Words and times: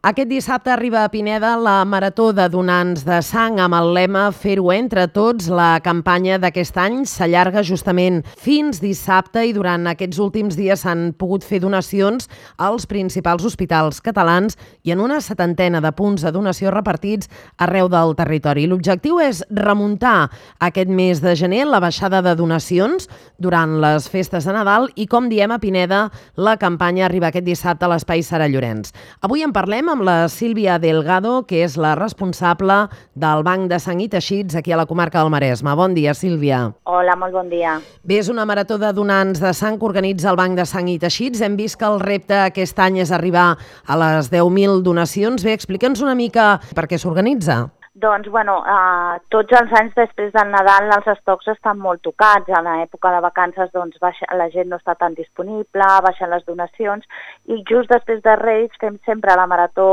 Aquest 0.00 0.30
dissabte 0.30 0.70
arriba 0.72 1.02
a 1.04 1.10
Pineda 1.12 1.58
la 1.60 1.84
Marató 1.84 2.30
de 2.32 2.46
Donants 2.48 3.02
de 3.04 3.18
Sang 3.20 3.58
amb 3.60 3.76
el 3.76 3.90
lema 3.92 4.22
Fer-ho 4.32 4.70
entre 4.72 5.02
tots. 5.12 5.50
La 5.52 5.82
campanya 5.84 6.38
d'aquest 6.40 6.78
any 6.80 7.02
s'allarga 7.04 7.60
justament 7.60 8.22
fins 8.40 8.80
dissabte 8.80 9.42
i 9.44 9.52
durant 9.52 9.84
aquests 9.90 10.16
últims 10.24 10.56
dies 10.56 10.86
s'han 10.86 11.10
pogut 11.20 11.44
fer 11.44 11.58
donacions 11.60 12.30
als 12.56 12.86
principals 12.88 13.44
hospitals 13.44 13.98
catalans 14.00 14.56
i 14.88 14.94
en 14.94 15.02
una 15.04 15.18
setantena 15.20 15.82
de 15.84 15.92
punts 15.92 16.24
de 16.24 16.32
donació 16.32 16.72
repartits 16.72 17.28
arreu 17.60 17.92
del 17.92 18.16
territori. 18.16 18.64
L'objectiu 18.72 19.20
és 19.20 19.44
remuntar 19.52 20.30
aquest 20.64 20.88
mes 20.88 21.20
de 21.20 21.36
gener 21.36 21.66
la 21.68 21.82
baixada 21.84 22.22
de 22.24 22.32
donacions 22.40 23.04
durant 23.36 23.76
les 23.84 24.08
festes 24.08 24.48
de 24.48 24.56
Nadal 24.56 24.88
i, 24.96 25.04
com 25.04 25.28
diem 25.28 25.52
a 25.52 25.60
Pineda, 25.60 26.06
la 26.40 26.56
campanya 26.56 27.04
arriba 27.04 27.28
aquest 27.28 27.44
dissabte 27.52 27.84
a 27.84 27.92
l'Espai 27.92 28.24
Sara 28.24 28.48
Llorenç. 28.48 28.96
Avui 29.20 29.44
en 29.44 29.52
parlem 29.52 29.89
amb 29.90 30.04
la 30.06 30.28
Sílvia 30.30 30.78
Delgado, 30.78 31.40
que 31.48 31.64
és 31.64 31.74
la 31.80 31.96
responsable 31.98 32.76
del 33.18 33.42
Banc 33.42 33.66
de 33.72 33.80
Sang 33.82 33.98
i 34.02 34.06
Teixits 34.12 34.54
aquí 34.60 34.70
a 34.70 34.78
la 34.78 34.86
comarca 34.86 35.18
del 35.18 35.32
Maresme. 35.34 35.74
Bon 35.74 35.96
dia, 35.96 36.14
Sílvia. 36.14 36.60
Hola, 36.86 37.16
molt 37.18 37.34
bon 37.34 37.50
dia. 37.50 37.74
Bé, 38.06 38.20
és 38.22 38.30
una 38.30 38.46
marató 38.46 38.78
de 38.78 38.92
donants 38.94 39.42
de 39.42 39.50
sang 39.56 39.80
que 39.80 39.88
organitza 39.88 40.30
el 40.30 40.38
Banc 40.38 40.54
de 40.58 40.66
Sang 40.68 40.86
i 40.92 40.98
Teixits. 41.02 41.42
Hem 41.42 41.58
vist 41.58 41.80
que 41.80 41.90
el 41.90 41.98
repte 41.98 42.38
aquest 42.38 42.78
any 42.78 43.00
és 43.02 43.10
arribar 43.10 43.56
a 43.56 43.98
les 44.04 44.30
10.000 44.30 44.80
donacions. 44.86 45.42
Bé, 45.42 45.58
explica'ns 45.58 46.06
una 46.06 46.14
mica 46.14 46.52
per 46.70 46.86
què 46.86 47.00
s'organitza. 47.00 47.64
Doncs, 48.00 48.28
bueno, 48.32 48.54
eh, 48.64 49.20
tots 49.28 49.52
els 49.58 49.72
anys 49.76 49.96
després 49.96 50.30
del 50.32 50.48
Nadal 50.54 50.86
els 50.94 51.08
estocs 51.12 51.50
estan 51.52 51.76
molt 51.84 52.00
tocats. 52.06 52.48
A 52.56 52.62
l'època 52.64 53.10
de 53.12 53.18
vacances 53.20 53.72
doncs, 53.74 53.98
baixa, 54.00 54.28
la 54.40 54.46
gent 54.54 54.70
no 54.72 54.78
està 54.80 54.94
tan 54.96 55.16
disponible, 55.18 55.88
baixen 56.06 56.30
les 56.32 56.46
donacions 56.46 57.04
i 57.52 57.58
just 57.68 57.92
després 57.92 58.22
de 58.24 58.36
Reis 58.40 58.80
fem 58.80 58.96
sempre 59.08 59.36
la 59.36 59.44
marató 59.50 59.88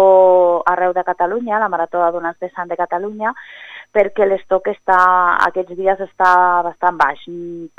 arreu 0.74 0.96
de 0.96 1.04
Catalunya, 1.10 1.60
la 1.60 1.68
marató 1.74 2.06
de 2.06 2.12
donants 2.16 2.40
de 2.40 2.52
Sant 2.54 2.72
de 2.72 2.80
Catalunya, 2.80 3.34
perquè 3.96 4.28
l'estoc 4.28 4.68
està, 4.72 4.98
aquests 5.48 5.78
dies 5.78 6.02
està 6.04 6.32
bastant 6.66 6.98
baix. 7.00 7.24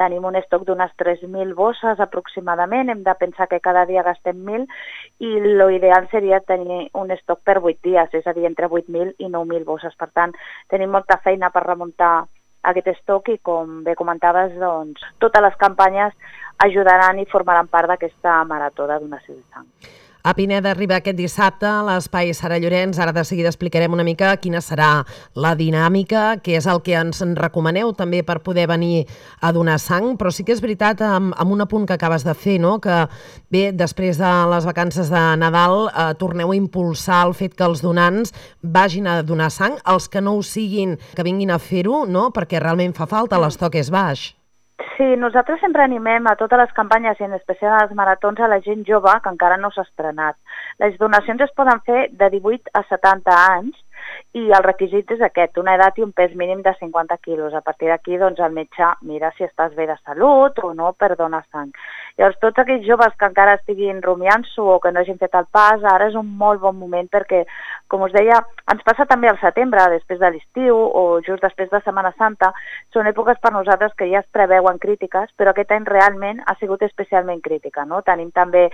Tenim 0.01 0.25
un 0.29 0.39
estoc 0.41 0.65
d'unes 0.67 0.95
3.000 1.01 1.55
bosses 1.59 2.01
aproximadament, 2.01 2.91
hem 2.91 3.05
de 3.07 3.15
pensar 3.21 3.49
que 3.51 3.61
cada 3.65 3.85
dia 3.87 4.03
gastem 4.07 4.41
1.000 4.47 4.67
i 5.27 5.35
l'ideal 5.45 6.09
seria 6.11 6.41
tenir 6.41 6.89
un 6.99 7.13
estoc 7.15 7.45
per 7.45 7.59
8 7.61 7.79
dies, 7.85 8.19
és 8.19 8.27
a 8.27 8.35
dir, 8.35 8.49
entre 8.49 8.71
8.000 8.71 9.15
i 9.19 9.31
9.000 9.31 9.69
bosses. 9.69 9.95
Per 9.99 10.11
tant, 10.15 10.35
tenim 10.73 10.91
molta 10.91 11.21
feina 11.23 11.53
per 11.55 11.67
remuntar 11.67 12.27
aquest 12.67 12.91
estoc 12.97 13.31
i, 13.31 13.39
com 13.39 13.83
bé 13.87 13.95
comentaves, 13.99 14.57
doncs, 14.59 15.05
totes 15.23 15.45
les 15.45 15.57
campanyes 15.61 16.15
ajudaran 16.65 17.21
i 17.23 17.31
formaran 17.31 17.71
part 17.71 17.91
d'aquesta 17.93 18.43
marató 18.45 18.91
de 18.91 18.99
donació 19.05 19.37
de 19.37 19.45
sang. 19.53 19.71
A 20.29 20.35
Pineda 20.37 20.75
arriba 20.75 20.99
aquest 20.99 21.17
dissabte 21.17 21.65
a 21.65 21.79
l'Espai 21.87 22.35
Sara 22.37 22.59
Llorenç. 22.61 22.99
Ara 23.01 23.15
de 23.17 23.23
seguida 23.25 23.49
explicarem 23.49 23.95
una 23.97 24.05
mica 24.05 24.35
quina 24.37 24.61
serà 24.61 25.07
la 25.33 25.55
dinàmica, 25.57 26.43
que 26.45 26.59
és 26.59 26.67
el 26.69 26.83
que 26.85 26.99
ens 26.99 27.23
en 27.25 27.33
recomaneu 27.39 27.95
també 27.97 28.21
per 28.21 28.43
poder 28.45 28.67
venir 28.69 29.07
a 29.41 29.55
donar 29.57 29.79
sang, 29.81 30.19
però 30.21 30.29
sí 30.29 30.45
que 30.45 30.53
és 30.53 30.61
veritat 30.61 31.01
amb, 31.01 31.33
amb 31.33 31.55
un 31.57 31.65
apunt 31.65 31.89
que 31.89 31.97
acabes 31.97 32.29
de 32.29 32.35
fer, 32.37 32.59
no? 32.61 32.75
que 32.77 33.07
bé, 33.49 33.71
després 33.73 34.21
de 34.21 34.33
les 34.53 34.69
vacances 34.69 35.09
de 35.09 35.25
Nadal 35.41 35.89
eh, 35.89 36.11
torneu 36.21 36.53
a 36.53 36.59
impulsar 36.61 37.23
el 37.31 37.33
fet 37.33 37.57
que 37.57 37.65
els 37.65 37.81
donants 37.81 38.37
vagin 38.61 39.09
a 39.09 39.23
donar 39.23 39.49
sang, 39.49 39.81
els 39.89 40.13
que 40.13 40.21
no 40.21 40.37
ho 40.37 40.45
siguin, 40.45 40.99
que 41.17 41.25
vinguin 41.25 41.57
a 41.57 41.59
fer-ho, 41.59 42.05
no? 42.05 42.29
perquè 42.37 42.61
realment 42.61 42.93
fa 42.93 43.09
falta, 43.09 43.41
l'estoc 43.41 43.81
és 43.81 43.89
baix. 43.89 44.35
Sí, 44.79 45.17
nosaltres 45.17 45.61
sempre 45.61 45.83
animem 45.83 46.27
a 46.31 46.37
totes 46.39 46.61
les 46.61 46.73
campanyes 46.77 47.19
i 47.19 47.27
en 47.27 47.35
especial 47.35 47.75
a 47.75 47.81
les 47.85 47.95
maratons 47.99 48.39
a 48.41 48.49
la 48.51 48.61
gent 48.63 48.85
jove 48.87 49.15
que 49.25 49.33
encara 49.33 49.57
no 49.59 49.73
s'ha 49.75 49.83
estrenat. 49.87 50.37
Les 50.79 50.95
donacions 51.03 51.43
es 51.47 51.55
poden 51.59 51.83
fer 51.87 52.07
de 52.21 52.31
18 52.37 52.71
a 52.79 52.85
70 52.87 53.39
anys 53.59 53.85
i 54.39 54.45
el 54.55 54.63
requisit 54.65 55.11
és 55.15 55.23
aquest, 55.25 55.59
una 55.59 55.75
edat 55.75 55.99
i 55.99 56.05
un 56.05 56.13
pes 56.17 56.35
mínim 56.39 56.61
de 56.63 56.73
50 56.79 57.17
quilos. 57.25 57.55
A 57.55 57.63
partir 57.65 57.89
d'aquí, 57.91 58.19
doncs, 58.21 58.39
el 58.45 58.55
metge 58.55 58.91
mira 59.03 59.33
si 59.37 59.47
estàs 59.47 59.75
bé 59.75 59.89
de 59.89 59.97
salut 60.05 60.59
o 60.63 60.73
no 60.75 60.93
per 60.93 61.15
donar 61.17 61.43
sang. 61.51 61.73
Llavors, 62.19 62.39
tots 62.43 62.63
aquells 62.63 62.87
joves 62.87 63.15
que 63.19 63.29
encara 63.31 63.57
estiguin 63.59 64.03
rumiant-s'ho 64.03 64.67
o 64.77 64.79
que 64.85 64.93
no 64.93 65.03
hagin 65.03 65.19
fet 65.19 65.35
el 65.39 65.49
pas, 65.51 65.83
ara 65.95 66.11
és 66.13 66.19
un 66.19 66.31
molt 66.39 66.63
bon 66.63 66.79
moment 66.79 67.11
perquè, 67.11 67.45
com 67.89 68.05
us 68.07 68.13
deia, 68.13 68.39
ens 68.73 68.85
passa 68.87 69.07
també 69.09 69.31
al 69.31 69.41
setembre, 69.41 69.87
després 69.95 70.21
de 70.21 70.31
l'estiu 70.35 70.77
o 70.77 71.21
just 71.27 71.43
després 71.45 71.71
de 71.73 71.81
Setmana 71.85 72.13
Santa, 72.19 72.53
són 72.95 73.09
èpoques 73.11 73.41
per 73.43 73.53
nosaltres 73.55 73.95
que 73.99 74.09
ja 74.13 74.23
es 74.23 74.29
preveuen 74.33 74.81
crítiques, 74.83 75.33
però 75.37 75.55
aquest 75.55 75.73
any 75.75 75.89
realment 75.89 76.43
ha 76.47 76.57
sigut 76.61 76.85
especialment 76.87 77.41
crítica. 77.45 77.87
No? 77.89 78.03
Tenim 78.07 78.31
també 78.37 78.69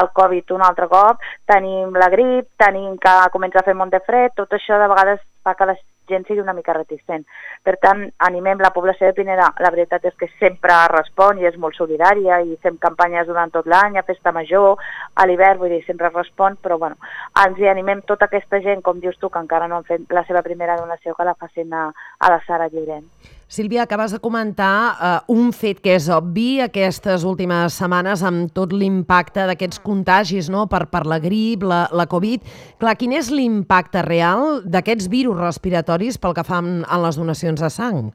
el 0.00 0.10
Covid 0.16 0.54
un 0.56 0.66
altre 0.66 0.88
cop, 0.90 1.22
tenim 1.50 1.96
la 1.98 2.10
grip, 2.14 2.50
tenim 2.62 2.96
que 3.02 3.16
comença 3.34 3.60
a 3.60 3.66
fer 3.66 3.74
molt 3.74 3.94
de 3.94 4.02
fred, 4.06 4.36
tot 4.38 4.54
això 4.54 4.78
de 4.80 4.90
vegades 4.90 5.20
fa 5.42 5.54
que 5.58 5.66
la 5.66 5.76
gent 6.10 6.26
sigui 6.26 6.42
una 6.42 6.54
mica 6.56 6.74
reticent. 6.76 7.24
Per 7.64 7.76
tant, 7.82 8.04
animem 8.26 8.60
la 8.60 8.72
població 8.74 9.08
de 9.08 9.16
Pineda, 9.16 9.48
la 9.64 9.72
veritat 9.72 10.04
és 10.10 10.16
que 10.20 10.28
sempre 10.42 10.76
respon 10.92 11.40
i 11.40 11.48
és 11.48 11.58
molt 11.62 11.78
solidària 11.78 12.40
i 12.44 12.58
fem 12.62 12.78
campanyes 12.82 13.28
durant 13.30 13.54
tot 13.54 13.68
l'any, 13.70 13.98
a 13.98 14.06
festa 14.06 14.34
major, 14.36 14.80
a 15.14 15.26
l'hivern, 15.26 15.62
vull 15.62 15.74
dir, 15.76 15.82
sempre 15.86 16.12
respon, 16.14 16.58
però 16.62 16.78
bueno, 16.78 17.00
ens 17.46 17.58
hi 17.58 17.68
animem 17.70 18.04
tota 18.06 18.28
aquesta 18.28 18.62
gent, 18.64 18.82
com 18.82 19.00
dius 19.00 19.18
tu, 19.18 19.30
que 19.30 19.42
encara 19.42 19.68
no 19.68 19.80
han 19.80 19.90
fet 19.90 20.16
la 20.16 20.26
seva 20.28 20.44
primera 20.46 20.78
donació, 20.80 21.14
que 21.14 21.28
la 21.28 21.38
facin 21.38 21.72
a, 21.72 21.90
a 22.18 22.34
la 22.34 22.42
Sara 22.46 22.68
Lliurent. 22.68 23.06
Sílvia, 23.50 23.82
acabes 23.82 24.12
de 24.14 24.20
comentar 24.22 24.94
uh, 24.94 25.08
un 25.34 25.48
fet 25.50 25.80
que 25.82 25.96
és 25.98 26.04
obvi 26.14 26.60
aquestes 26.62 27.24
últimes 27.26 27.74
setmanes 27.80 28.22
amb 28.22 28.52
tot 28.54 28.70
l'impacte 28.70 29.42
d'aquests 29.48 29.80
contagis 29.82 30.46
no? 30.54 30.68
per, 30.70 30.84
per 30.92 31.00
la 31.10 31.18
grip, 31.18 31.64
la, 31.66 31.80
la 31.90 32.06
Covid. 32.06 32.46
Clar, 32.78 32.94
quin 33.00 33.16
és 33.18 33.32
l'impacte 33.34 34.04
real 34.06 34.62
d'aquests 34.62 35.10
virus 35.10 35.42
respiratoris 35.42 36.20
pel 36.22 36.36
que 36.38 36.46
fa 36.46 36.60
en, 36.62 36.84
en 36.86 37.02
les 37.02 37.18
donacions 37.18 37.58
de 37.58 37.72
sang? 37.74 38.12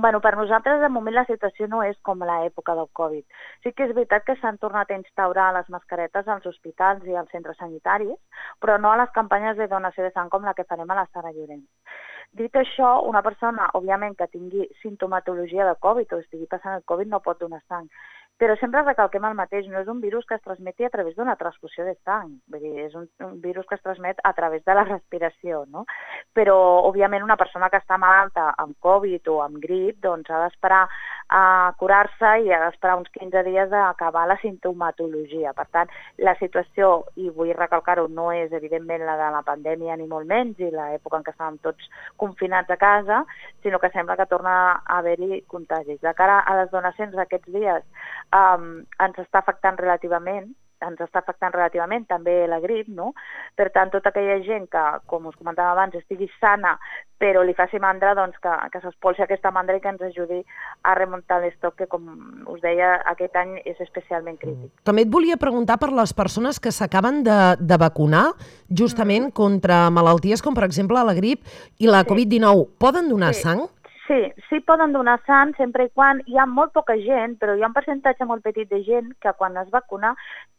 Bueno, 0.00 0.22
per 0.24 0.32
nosaltres, 0.40 0.80
de 0.80 0.88
moment, 0.88 1.14
la 1.14 1.26
situació 1.28 1.68
no 1.68 1.82
és 1.84 2.00
com 2.00 2.24
l'època 2.24 2.72
del 2.74 2.88
Covid. 2.96 3.22
Sí 3.60 3.74
que 3.76 3.84
és 3.84 3.92
veritat 3.92 4.24
que 4.24 4.38
s'han 4.40 4.56
tornat 4.64 4.88
a 4.88 4.96
instaurar 4.96 5.52
les 5.58 5.68
mascaretes 5.68 6.24
als 6.24 6.48
hospitals 6.48 7.04
i 7.04 7.12
als 7.20 7.28
centres 7.36 7.60
sanitaris, 7.60 8.16
però 8.64 8.80
no 8.80 8.96
a 8.96 8.98
les 9.04 9.12
campanyes 9.12 9.60
de 9.60 9.68
donació 9.68 10.08
de 10.08 10.16
sang 10.16 10.32
com 10.32 10.48
la 10.48 10.56
que 10.56 10.64
farem 10.64 10.88
a 10.88 11.02
la 11.02 11.06
Sara 11.12 11.36
Llorenç. 11.36 11.68
Dit 12.32 12.56
això, 12.56 13.00
una 13.08 13.22
persona, 13.22 13.70
òbviament, 13.78 14.16
que 14.18 14.30
tingui 14.32 14.68
sintomatologia 14.82 15.66
de 15.68 15.78
Covid 15.80 16.12
o 16.12 16.20
estigui 16.22 16.46
passant 16.50 16.78
el 16.78 16.86
Covid 16.88 17.10
no 17.10 17.22
pot 17.24 17.40
donar 17.40 17.62
sang. 17.68 17.88
Però 18.34 18.56
sempre 18.58 18.82
recalquem 18.82 19.22
el 19.28 19.36
mateix, 19.38 19.66
no 19.70 19.78
és 19.78 19.90
un 19.90 20.00
virus 20.02 20.24
que 20.26 20.34
es 20.34 20.42
transmeti 20.42 20.84
a 20.84 20.90
través 20.90 21.14
d'una 21.14 21.36
transfusió 21.38 21.84
de 21.86 21.92
sang, 22.02 22.32
vull 22.50 22.64
dir, 22.64 22.72
és 22.88 22.96
un, 22.98 23.06
un 23.22 23.36
virus 23.44 23.68
que 23.68 23.76
es 23.78 23.84
transmet 23.84 24.18
a 24.24 24.32
través 24.34 24.64
de 24.66 24.74
la 24.74 24.82
respiració, 24.90 25.62
no? 25.70 25.84
Però, 26.34 26.56
òbviament, 26.88 27.22
una 27.22 27.38
persona 27.38 27.70
que 27.70 27.78
està 27.78 27.98
malalta 28.02 28.48
amb 28.58 28.74
Covid 28.82 29.30
o 29.30 29.38
amb 29.44 29.60
grip, 29.62 30.00
doncs 30.02 30.34
ha 30.34 30.42
d'esperar 30.42 30.82
a 31.34 31.74
curar-se 31.80 32.30
i 32.46 32.52
ha 32.54 32.60
d'esperar 32.62 32.94
uns 33.00 33.10
15 33.16 33.42
dies 33.48 33.72
a 33.74 33.88
acabar 33.88 34.22
la 34.30 34.36
sintomatologia. 34.38 35.52
Per 35.58 35.66
tant, 35.74 35.90
la 36.22 36.36
situació, 36.38 36.90
i 37.18 37.30
vull 37.34 37.50
recalcar-ho, 37.58 38.06
no 38.08 38.28
és 38.30 38.54
evidentment 38.54 39.02
la 39.02 39.16
de 39.18 39.30
la 39.34 39.42
pandèmia 39.46 39.96
ni 39.98 40.06
molt 40.10 40.30
menys 40.30 40.62
i 40.62 40.70
l'època 40.70 41.18
en 41.18 41.26
què 41.26 41.34
estàvem 41.34 41.58
tots 41.66 41.90
confinats 42.22 42.70
a 42.70 42.78
casa, 42.78 43.24
sinó 43.66 43.82
que 43.82 43.90
sembla 43.90 44.18
que 44.20 44.30
torna 44.30 44.54
a 44.76 45.00
haver-hi 45.00 45.42
contagis. 45.50 45.98
De 46.06 46.14
cara 46.14 46.38
a 46.38 46.58
les 46.62 46.70
donacions 46.70 47.16
d'aquests 47.18 47.50
dies, 47.56 47.82
um, 48.30 48.84
ens 49.02 49.18
està 49.26 49.42
afectant 49.42 49.80
relativament, 49.82 50.52
ens 50.84 51.00
està 51.00 51.22
afectant 51.22 51.54
relativament 51.54 52.06
també 52.10 52.44
la 52.50 52.60
grip, 52.60 52.88
no? 52.88 53.12
Per 53.56 53.70
tant, 53.74 53.92
tota 53.92 54.10
aquella 54.10 54.40
gent 54.46 54.66
que, 54.72 54.84
com 55.06 55.26
us 55.30 55.36
comentava 55.38 55.72
abans, 55.76 55.94
estigui 56.00 56.30
sana 56.40 56.78
però 57.24 57.42
li 57.46 57.54
faci 57.56 57.78
mandra 57.80 58.12
doncs, 58.16 58.36
que, 58.42 58.52
que 58.72 58.80
s'espolsi 58.82 59.22
aquesta 59.24 59.52
mandra 59.54 59.78
i 59.78 59.82
que 59.82 59.90
ens 59.92 60.02
ajudi 60.04 60.40
a 60.84 60.94
remuntar 60.98 61.40
l'estoc 61.40 61.78
que, 61.78 61.86
com 61.90 62.08
us 62.50 62.60
deia, 62.64 62.96
aquest 63.14 63.38
any 63.40 63.54
és 63.62 63.78
especialment 63.80 64.36
crític. 64.40 64.68
Mm. 64.68 64.84
També 64.88 65.06
et 65.06 65.12
volia 65.12 65.38
preguntar 65.40 65.78
per 65.80 65.92
les 65.94 66.12
persones 66.16 66.60
que 66.60 66.74
s'acaben 66.74 67.22
de, 67.26 67.38
de 67.60 67.78
vacunar 67.80 68.26
justament 68.68 69.30
mm. 69.30 69.36
contra 69.38 69.86
malalties 69.94 70.44
com, 70.44 70.56
per 70.56 70.66
exemple, 70.68 71.00
la 71.00 71.16
grip 71.16 71.46
i 71.78 71.88
la 71.88 72.02
sí. 72.04 72.10
Covid-19. 72.12 72.66
Poden 72.82 73.08
donar 73.12 73.32
sí. 73.36 73.46
sang? 73.46 73.64
Sí, 74.06 74.32
sí 74.50 74.60
poden 74.60 74.92
donar 74.92 75.16
sang 75.24 75.54
sempre 75.56 75.86
i 75.86 75.90
quan 75.96 76.18
hi 76.28 76.36
ha 76.36 76.44
molt 76.44 76.74
poca 76.76 76.92
gent, 77.00 77.38
però 77.40 77.54
hi 77.56 77.62
ha 77.62 77.70
un 77.70 77.76
percentatge 77.76 78.26
molt 78.28 78.42
petit 78.44 78.68
de 78.68 78.82
gent 78.84 79.14
que 79.24 79.32
quan 79.38 79.56
es 79.56 79.70
vacuna 79.72 80.10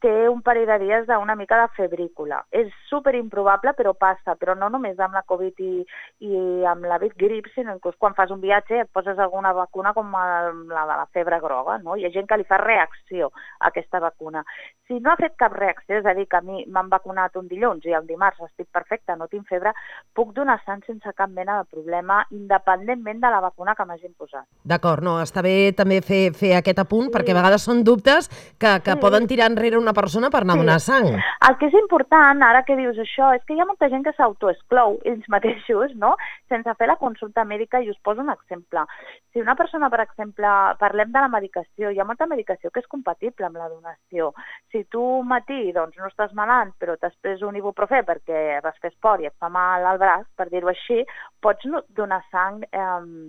té 0.01 0.13
un 0.30 0.42
parell 0.42 0.65
de 0.65 0.80
dies 0.81 1.06
d'una 1.06 1.36
mica 1.38 1.59
de 1.62 1.68
febrícula. 1.75 2.39
És 2.50 2.71
super 2.89 3.13
improbable, 3.13 3.75
però 3.77 3.94
passa, 3.94 4.33
però 4.33 4.56
no 4.57 4.69
només 4.74 4.97
amb 4.97 5.13
la 5.13 5.21
Covid 5.30 5.62
i, 5.62 5.86
i 6.25 6.42
amb 6.65 6.88
la 6.89 6.97
grip, 6.97 7.51
sinó 7.53 7.77
que 7.83 7.94
quan 8.00 8.18
fas 8.18 8.33
un 8.33 8.42
viatge 8.42 8.80
et 8.81 8.89
poses 8.92 9.19
alguna 9.19 9.53
vacuna 9.53 9.94
com 9.94 10.09
la 10.18 10.50
de 10.89 10.95
la 10.95 11.06
febre 11.13 11.39
groga, 11.39 11.77
no? 11.86 11.95
Hi 11.95 12.06
ha 12.06 12.13
gent 12.18 12.25
que 12.25 12.39
li 12.42 12.50
fa 12.50 12.57
reacció 12.57 13.30
a 13.59 13.69
aquesta 13.69 14.01
vacuna. 14.01 14.42
Si 14.88 15.00
no 15.00 15.12
ha 15.12 15.18
fet 15.21 15.38
cap 15.38 15.53
reacció, 15.53 16.00
és 16.00 16.06
a 16.06 16.13
dir, 16.18 16.25
que 16.30 16.38
a 16.38 16.42
mi 16.45 16.65
m'han 16.65 16.89
vacunat 16.89 17.38
un 17.38 17.47
dilluns 17.47 17.86
i 17.86 17.94
el 17.94 18.09
dimarts 18.09 18.42
estic 18.50 18.69
perfecta, 18.74 19.15
no 19.15 19.30
tinc 19.30 19.47
febre, 19.50 19.74
puc 20.18 20.33
donar 20.33 20.59
sang 20.65 20.81
sense 20.86 21.13
cap 21.13 21.30
mena 21.30 21.62
de 21.62 21.69
problema, 21.77 22.24
independentment 22.33 23.21
de 23.21 23.33
la 23.33 23.35
vacuna 23.44 23.76
que 23.76 23.86
m'hagin 23.86 24.14
posat. 24.18 24.46
D'acord, 24.64 25.04
no, 25.04 25.18
està 25.24 25.44
bé 25.46 25.72
també 25.78 26.02
fer, 26.06 26.30
fer 26.38 26.56
aquest 26.58 26.80
apunt, 26.84 27.10
sí. 27.10 27.14
perquè 27.16 27.34
a 27.34 27.40
vegades 27.40 27.66
són 27.68 27.84
dubtes 27.88 28.30
que, 28.60 28.72
que 28.86 28.96
sí. 28.96 29.02
poden 29.02 29.28
tirar 29.28 29.50
enrere 29.52 29.80
una 29.82 29.94
persona 29.94 30.32
per 30.34 30.44
anar 30.44 30.56
sí. 30.56 30.60
a 30.60 30.64
donar 30.64 30.80
sang. 30.84 31.10
El 31.50 31.58
que 31.62 31.70
és 31.70 31.78
important, 31.80 32.44
ara 32.46 32.64
que 32.68 32.78
dius 32.80 33.00
això, 33.02 33.32
és 33.36 33.44
que 33.46 33.56
hi 33.56 33.62
ha 33.62 33.70
molta 33.70 33.90
gent 33.92 34.06
que 34.06 34.16
s'autoexclou 34.18 35.00
ells 35.06 35.30
mateixos, 35.32 35.96
no?, 36.02 36.16
sense 36.52 36.76
fer 36.80 36.90
la 36.90 37.00
consulta 37.02 37.46
mèdica, 37.48 37.82
i 37.82 37.90
us 37.92 38.00
poso 38.04 38.22
un 38.22 38.32
exemple. 38.34 38.86
Si 39.34 39.42
una 39.42 39.56
persona, 39.60 39.90
per 39.92 40.02
exemple, 40.06 40.48
parlem 40.80 41.12
de 41.12 41.22
la 41.22 41.31
medicació, 41.31 41.92
hi 41.92 42.00
ha 42.00 42.08
molta 42.08 42.28
medicació 42.31 42.72
que 42.72 42.81
és 42.84 42.92
compatible 42.92 43.48
amb 43.48 43.60
la 43.60 43.70
donació. 43.70 44.31
Si 44.72 44.86
tu 44.92 45.04
matí 45.28 45.74
doncs, 45.76 45.98
no 46.00 46.10
estàs 46.12 46.34
malalt, 46.38 46.76
però 46.80 46.96
després 47.02 47.44
un 47.44 47.58
ibuprofè 47.60 48.04
perquè 48.08 48.62
vas 48.64 48.78
fer 48.81 48.94
esport 48.94 49.24
i 49.24 49.30
et 49.30 49.36
fa 49.40 49.50
mal 49.52 49.86
al 49.86 50.00
braç, 50.02 50.28
per 50.38 50.48
dir-ho 50.52 50.72
així, 50.72 51.02
pots 51.44 51.68
donar 51.98 52.22
sang 52.31 52.64
eh, 52.72 53.25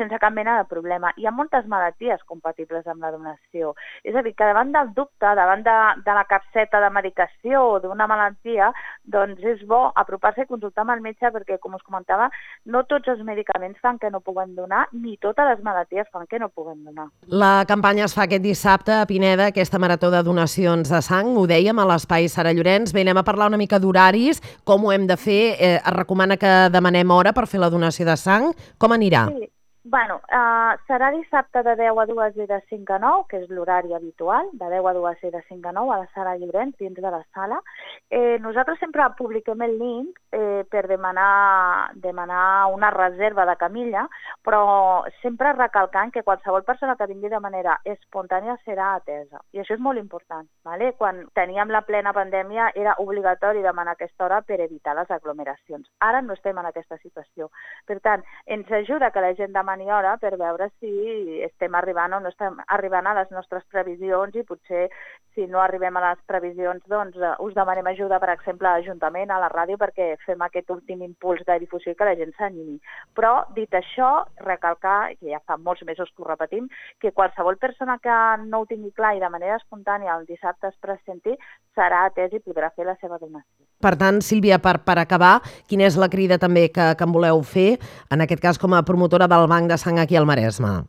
sense 0.00 0.18
cap 0.22 0.32
mena 0.34 0.56
de 0.58 0.66
problema. 0.70 1.12
Hi 1.20 1.28
ha 1.28 1.34
moltes 1.34 1.68
malalties 1.68 2.22
compatibles 2.28 2.86
amb 2.88 3.04
la 3.04 3.12
donació. 3.12 3.74
És 4.04 4.16
a 4.16 4.24
dir, 4.24 4.34
que 4.36 4.48
davant 4.48 4.72
del 4.72 4.94
dubte, 4.96 5.34
davant 5.36 5.64
de, 5.66 5.76
de 6.06 6.16
la 6.16 6.24
capseta 6.30 6.80
de 6.80 6.90
medicació 6.94 7.62
o 7.74 7.78
d'una 7.84 8.08
malaltia, 8.10 8.70
doncs 9.04 9.44
és 9.44 9.62
bo 9.68 9.82
apropar-se 10.00 10.46
i 10.46 10.50
consultar 10.50 10.86
amb 10.86 10.96
el 10.96 11.04
metge 11.04 11.30
perquè, 11.34 11.58
com 11.60 11.76
us 11.76 11.84
comentava, 11.84 12.30
no 12.64 12.84
tots 12.88 13.12
els 13.12 13.22
medicaments 13.26 13.78
fan 13.82 14.00
que 14.00 14.10
no 14.10 14.22
puguem 14.24 14.54
donar, 14.56 14.86
ni 14.92 15.16
totes 15.20 15.48
les 15.50 15.62
malalties 15.66 16.08
fan 16.12 16.26
que 16.30 16.40
no 16.40 16.48
puguem 16.48 16.82
donar. 16.88 17.10
La 17.28 17.66
campanya 17.68 18.06
es 18.08 18.16
fa 18.16 18.24
aquest 18.26 18.44
dissabte 18.44 18.94
a 18.96 19.06
Pineda, 19.06 19.50
aquesta 19.50 19.80
marató 19.82 20.10
de 20.10 20.22
donacions 20.26 20.90
de 20.90 21.02
sang, 21.04 21.34
ho 21.36 21.46
dèiem 21.50 21.78
a 21.78 21.88
l'Espai 21.92 22.28
Sara 22.32 22.54
Llorenç. 22.56 22.94
Bé, 22.96 23.04
anem 23.04 23.20
a 23.20 23.26
parlar 23.26 23.50
una 23.52 23.60
mica 23.60 23.80
d'horaris, 23.82 24.40
com 24.64 24.84
ho 24.84 24.92
hem 24.94 25.06
de 25.10 25.16
fer. 25.20 25.40
Eh, 25.58 25.76
es 25.76 25.94
recomana 25.96 26.38
que 26.40 26.52
demanem 26.72 27.10
hora 27.10 27.34
per 27.36 27.46
fer 27.50 27.60
la 27.62 27.70
donació 27.72 28.06
de 28.08 28.16
sang. 28.16 28.50
Com 28.78 28.96
anirà? 28.96 29.26
Sí. 29.30 29.50
Bueno, 29.82 30.20
uh, 30.28 30.76
serà 30.84 31.08
dissabte 31.10 31.62
de 31.64 31.72
10 31.74 31.96
a 31.96 32.04
2 32.04 32.36
i 32.36 32.46
de 32.46 32.58
5 32.68 32.92
a 32.92 32.98
9, 33.00 33.22
que 33.30 33.38
és 33.40 33.46
l'horari 33.48 33.94
habitual, 33.96 34.50
de 34.52 34.66
10 34.68 34.84
a 34.84 34.92
2 34.92 35.22
i 35.24 35.30
de 35.32 35.40
5 35.48 35.70
a 35.70 35.72
9 35.72 35.94
a 35.94 35.96
la 36.02 36.08
sala 36.12 36.34
Llorenç, 36.36 36.74
dins 36.76 36.98
de 37.00 37.10
la 37.10 37.22
sala. 37.32 37.62
Eh, 38.10 38.36
nosaltres 38.44 38.76
sempre 38.78 39.06
publiquem 39.16 39.62
el 39.64 39.78
link 39.78 40.18
eh, 40.32 40.66
per 40.68 40.82
demanar, 40.86 41.92
demanar 41.94 42.66
una 42.74 42.90
reserva 42.90 43.46
de 43.48 43.54
camilla, 43.56 44.04
però 44.44 45.06
sempre 45.22 45.54
recalcant 45.56 46.12
que 46.12 46.24
qualsevol 46.28 46.62
persona 46.62 46.98
que 47.00 47.08
vingui 47.08 47.32
de 47.32 47.40
manera 47.40 47.78
espontània 47.88 48.58
serà 48.66 48.98
atesa. 48.98 49.40
I 49.56 49.64
això 49.64 49.78
és 49.78 49.80
molt 49.80 49.96
important. 49.96 50.44
¿vale? 50.62 50.92
Quan 51.00 51.24
teníem 51.32 51.72
la 51.72 51.86
plena 51.88 52.12
pandèmia 52.12 52.68
era 52.74 52.98
obligatori 52.98 53.64
demanar 53.64 53.96
aquesta 53.96 54.28
hora 54.28 54.42
per 54.42 54.60
evitar 54.60 54.94
les 55.00 55.10
aglomeracions. 55.10 55.88
Ara 56.04 56.20
no 56.20 56.36
estem 56.36 56.60
en 56.60 56.68
aquesta 56.68 57.00
situació. 57.00 57.48
Per 57.88 57.96
tant, 58.04 58.28
ens 58.44 58.68
ajuda 58.70 59.10
que 59.10 59.24
la 59.24 59.32
gent 59.40 59.56
demani 59.56 59.69
maniobra 59.70 60.16
per 60.22 60.34
veure 60.40 60.70
si 60.78 61.40
estem 61.46 61.78
arribant 61.78 62.18
o 62.18 62.20
no 62.20 62.34
estem 62.34 62.58
arribant 62.66 63.06
a 63.06 63.16
les 63.20 63.32
nostres 63.34 63.66
previsions 63.72 64.36
i 64.36 64.46
potser 64.46 64.88
si 65.34 65.46
no 65.46 65.60
arribem 65.60 65.96
a 65.96 66.02
les 66.08 66.20
previsions 66.26 66.82
doncs 66.90 67.16
eh, 67.16 67.34
us 67.44 67.54
demanem 67.54 67.86
ajuda, 67.92 68.18
per 68.20 68.32
exemple, 68.34 68.68
a 68.68 68.76
l'Ajuntament, 68.78 69.30
a 69.30 69.38
la 69.42 69.50
ràdio, 69.52 69.78
perquè 69.80 70.12
fem 70.26 70.42
aquest 70.42 70.70
últim 70.74 71.04
impuls 71.06 71.42
de 71.46 71.58
difusió 71.62 71.92
i 71.92 71.98
que 71.98 72.08
la 72.08 72.16
gent 72.18 72.34
s'animi. 72.36 72.78
Però, 73.16 73.32
dit 73.56 73.78
això, 73.78 74.10
recalcar, 74.44 75.14
que 75.20 75.30
ja 75.30 75.40
fa 75.46 75.56
molts 75.56 75.84
mesos 75.86 76.10
que 76.10 76.24
ho 76.24 76.28
repetim, 76.28 76.68
que 77.00 77.14
qualsevol 77.16 77.60
persona 77.62 77.98
que 78.02 78.18
no 78.46 78.62
ho 78.62 78.68
tingui 78.70 78.92
clar 78.96 79.14
i 79.16 79.22
de 79.22 79.30
manera 79.32 79.58
espontània 79.60 80.16
el 80.18 80.26
dissabte 80.28 80.70
es 80.70 80.78
presenti 80.82 81.36
serà 81.76 82.06
atès 82.08 82.32
i 82.34 82.42
podrà 82.42 82.72
fer 82.74 82.86
la 82.88 82.96
seva 83.00 83.18
donació. 83.18 83.64
Per 83.80 83.94
tant, 83.96 84.18
Sílvia, 84.20 84.58
per, 84.60 84.80
per 84.84 84.98
acabar, 85.00 85.38
quina 85.70 85.86
és 85.86 85.96
la 85.96 86.10
crida 86.12 86.36
també 86.40 86.66
que, 86.68 86.90
que 86.98 87.06
em 87.06 87.12
voleu 87.14 87.40
fer, 87.46 87.78
en 88.12 88.20
aquest 88.20 88.42
cas 88.42 88.58
com 88.60 88.74
a 88.76 88.82
promotora 88.84 89.28
del 89.30 89.46
Banc 89.48 89.59
de 89.68 89.78
Sang 89.78 89.98
aquí 89.98 90.16
al 90.16 90.26
Maresme? 90.26 90.84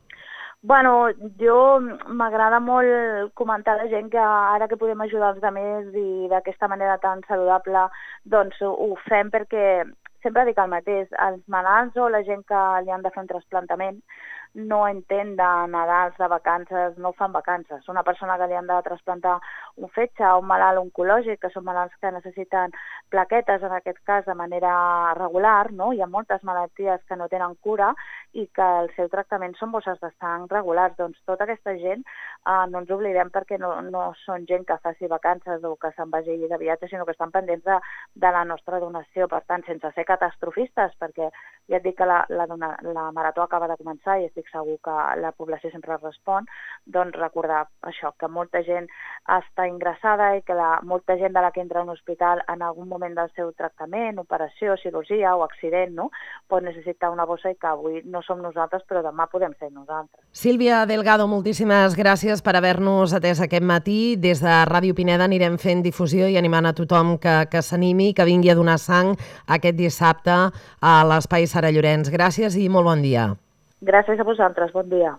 Bueno, 0.62 1.10
jo 1.40 1.80
m'agrada 2.08 2.60
molt 2.62 3.34
comentar 3.34 3.74
a 3.74 3.84
la 3.84 3.90
gent 3.90 4.12
que 4.14 4.22
ara 4.22 4.68
que 4.70 4.78
podem 4.78 5.02
ajudar 5.02 5.32
els 5.34 5.44
altres 5.44 5.96
i 5.98 6.28
d'aquesta 6.30 6.70
manera 6.70 7.00
tan 7.02 7.24
saludable, 7.28 7.88
doncs 8.24 8.62
ho 8.62 8.92
fem 9.08 9.32
perquè 9.34 9.82
sempre 10.22 10.46
dic 10.46 10.60
el 10.62 10.70
mateix, 10.70 11.10
els 11.18 11.42
malalts 11.50 11.98
o 11.98 12.10
la 12.14 12.22
gent 12.28 12.46
que 12.46 12.62
li 12.86 12.94
han 12.94 13.02
de 13.02 13.10
fer 13.10 13.24
un 13.24 13.32
trasplantament 13.32 13.98
no 14.54 14.88
entén 14.88 15.36
de 15.36 15.50
Nadals, 15.72 16.18
de 16.18 16.28
vacances, 16.28 16.98
no 16.98 17.14
fan 17.14 17.32
vacances. 17.32 17.88
Una 17.88 18.04
persona 18.04 18.38
que 18.38 18.48
li 18.48 18.56
han 18.56 18.68
de 18.68 18.82
trasplantar 18.84 19.40
un 19.78 19.90
fetge, 19.96 20.26
un 20.40 20.48
malalt 20.48 20.82
oncològic, 20.82 21.40
que 21.42 21.52
són 21.54 21.66
malalts 21.68 21.96
que 22.02 22.12
necessiten 22.12 22.74
plaquetes, 23.12 23.64
en 23.64 23.76
aquest 23.76 24.00
cas, 24.08 24.26
de 24.26 24.36
manera 24.36 24.74
regular, 25.18 25.72
no? 25.72 25.92
hi 25.94 26.02
ha 26.02 26.08
moltes 26.08 26.44
malalties 26.48 27.04
que 27.08 27.18
no 27.20 27.28
tenen 27.32 27.56
cura 27.62 27.92
i 28.34 28.48
que 28.56 28.68
el 28.82 28.90
seu 28.96 29.10
tractament 29.12 29.56
són 29.60 29.72
bosses 29.72 30.00
de 30.02 30.12
sang 30.20 30.48
regulars. 30.52 30.96
Doncs 30.98 31.20
tota 31.28 31.46
aquesta 31.48 31.76
gent 31.82 32.04
eh, 32.04 32.66
no 32.72 32.82
ens 32.82 32.92
oblidem 32.96 33.32
perquè 33.34 33.60
no, 33.60 33.74
no 33.88 34.12
són 34.24 34.48
gent 34.50 34.66
que 34.68 34.80
faci 34.84 35.10
vacances 35.12 35.64
o 35.68 35.76
que 35.82 35.92
se'n 35.96 36.12
vagi 36.14 36.38
de 36.48 36.62
viatge, 36.62 36.90
sinó 36.92 37.06
que 37.06 37.16
estan 37.16 37.32
pendents 37.32 37.66
de, 37.68 37.80
de 38.16 38.32
la 38.32 38.44
nostra 38.48 38.80
donació. 38.80 39.28
Per 39.32 39.44
tant, 39.48 39.66
sense 39.68 39.92
ser 39.96 40.08
catastrofistes, 40.08 40.96
perquè 41.00 41.30
ja 41.72 41.80
et 41.80 41.86
dic 41.86 41.98
que 42.00 42.08
la, 42.08 42.22
la, 42.30 42.48
dona, 42.48 42.74
la 42.84 43.10
marató 43.16 43.44
acaba 43.44 43.68
de 43.72 43.78
començar 43.80 44.20
i 44.20 44.28
estic 44.30 44.50
segur 44.52 44.78
que 44.84 44.98
la 45.22 45.34
població 45.36 45.72
sempre 45.72 46.00
respon, 46.02 46.48
doncs 46.86 47.18
recordar 47.20 47.66
això, 47.92 48.14
que 48.20 48.32
molta 48.32 48.64
gent 48.68 48.90
està 49.62 49.68
ingressada 49.68 50.36
i 50.38 50.42
que 50.42 50.54
la, 50.54 50.80
molta 50.84 51.16
gent 51.18 51.34
de 51.34 51.42
la 51.42 51.52
que 51.52 51.62
entra 51.62 51.80
a 51.80 51.84
un 51.84 51.90
hospital 51.90 52.42
en 52.48 52.62
algun 52.62 52.88
moment 52.90 53.14
del 53.16 53.30
seu 53.36 53.52
tractament, 53.54 54.18
operació, 54.20 54.76
cirurgia 54.82 55.36
o 55.36 55.44
accident, 55.44 55.94
no? 55.96 56.10
pot 56.48 56.64
necessitar 56.64 57.12
una 57.12 57.26
bossa 57.26 57.52
i 57.52 57.56
que 57.56 57.68
avui 57.68 58.02
no 58.06 58.22
som 58.26 58.42
nosaltres, 58.42 58.84
però 58.88 59.04
demà 59.04 59.28
podem 59.32 59.54
ser 59.60 59.72
nosaltres. 59.72 60.24
Sílvia 60.32 60.86
Delgado, 60.86 61.28
moltíssimes 61.28 61.96
gràcies 61.96 62.42
per 62.42 62.56
haver-nos 62.58 63.14
atès 63.14 63.42
aquest 63.42 63.64
matí. 63.64 64.16
Des 64.18 64.42
de 64.42 64.58
Ràdio 64.68 64.96
Pineda 64.98 65.28
anirem 65.30 65.58
fent 65.62 65.84
difusió 65.86 66.28
i 66.28 66.38
animant 66.38 66.66
a 66.66 66.76
tothom 66.78 67.18
que, 67.22 67.46
que 67.52 67.62
s'animi, 67.62 68.14
que 68.14 68.28
vingui 68.28 68.52
a 68.52 68.58
donar 68.58 68.80
sang 68.82 69.14
aquest 69.48 69.78
dissabte 69.78 70.38
a 70.82 70.96
l'Espai 71.08 71.48
Sara 71.48 71.72
Llorenç. 71.72 72.12
Gràcies 72.12 72.58
i 72.58 72.70
molt 72.70 72.90
bon 72.90 73.06
dia. 73.06 73.32
Gràcies 73.82 74.20
a 74.20 74.26
vosaltres, 74.26 74.74
bon 74.74 74.90
dia. 74.90 75.18